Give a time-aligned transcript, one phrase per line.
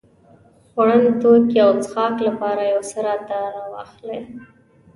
[0.69, 4.19] خوړن توکي او څښاک لپاره يو څه راته راواخلې.